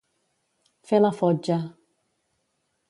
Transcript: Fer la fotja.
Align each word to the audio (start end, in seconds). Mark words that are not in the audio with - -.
Fer 0.91 1.01
la 1.03 1.11
fotja. 1.19 1.59